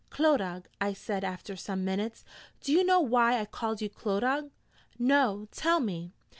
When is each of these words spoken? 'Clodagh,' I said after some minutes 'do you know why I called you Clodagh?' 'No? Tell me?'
'Clodagh,' 0.09 0.65
I 0.81 0.93
said 0.93 1.23
after 1.23 1.55
some 1.55 1.85
minutes 1.85 2.25
'do 2.59 2.71
you 2.71 2.83
know 2.83 2.99
why 3.01 3.39
I 3.39 3.45
called 3.45 3.83
you 3.83 3.89
Clodagh?' 3.91 4.49
'No? 4.97 5.47
Tell 5.51 5.79
me?' 5.79 6.11